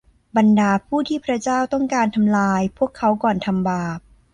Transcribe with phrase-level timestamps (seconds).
[0.37, 3.99] บรรดาผู้ที่พระเจ้าต้องการทำลายพวกเขาก่อนทำบาป